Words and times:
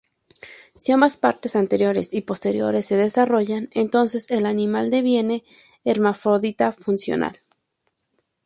Si 0.73 0.91
ambas 0.91 1.17
partes 1.17 1.55
anteriores 1.55 2.11
y 2.11 2.21
posteriores 2.21 2.87
se 2.87 2.95
desarrollan, 2.97 3.69
entonces 3.71 4.31
el 4.31 4.47
animal 4.47 4.89
deviene 4.89 5.43
hermafrodita 5.85 6.71
funcional. 6.71 7.39